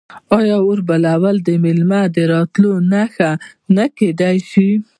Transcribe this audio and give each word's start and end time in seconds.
آیا 0.39 0.57
اور 0.65 0.79
بلول 0.89 1.37
د 1.47 1.49
میلمه 1.63 2.01
د 2.15 2.17
راتلو 2.33 2.71
نښه 2.91 3.31
نه 3.75 3.85
کیدی 3.97 4.37
شي؟ 4.49 4.69